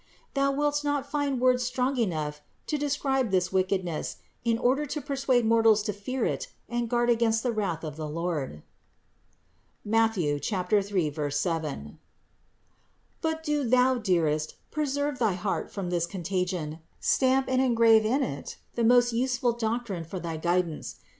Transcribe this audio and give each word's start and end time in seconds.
Thou 0.33 0.51
wilt 0.51 0.83
not 0.83 1.05
find 1.05 1.39
words 1.39 1.61
strong 1.63 1.95
enough 1.97 2.41
to 2.65 2.79
describe 2.79 3.29
this 3.29 3.53
wicked 3.53 3.85
ness, 3.85 4.17
in 4.43 4.57
order 4.57 4.87
to 4.87 4.99
persuade 4.99 5.45
mortals 5.45 5.83
to 5.83 5.93
fear 5.93 6.25
it 6.25 6.47
and 6.67 6.89
guard 6.89 7.11
against 7.11 7.43
the 7.43 7.51
wrath 7.51 7.83
of 7.83 7.97
the 7.97 8.09
Lord 8.09 8.63
(Matt. 9.85 10.15
3, 10.15 10.41
7). 11.29 11.99
But 13.21 13.43
do 13.43 13.63
thou, 13.63 13.99
dearest, 13.99 14.55
preserve 14.71 15.19
thy 15.19 15.33
heart 15.33 15.69
from 15.71 15.91
this 15.91 16.07
contagion, 16.07 16.79
stamp 16.99 17.47
and 17.47 17.61
engrave 17.61 18.03
in 18.03 18.23
it 18.23 18.57
the 18.73 18.83
most 18.83 19.13
useful 19.13 19.51
doctrine 19.51 20.03
for 20.03 20.19
thy 20.19 20.35
guidance. 20.37 20.95